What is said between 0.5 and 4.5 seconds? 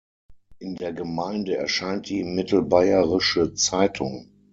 In der Gemeinde erscheint die Mittelbayerische Zeitung.